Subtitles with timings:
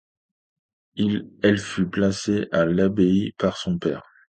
[0.97, 4.01] Elle fut placée à l'abbaye par son père.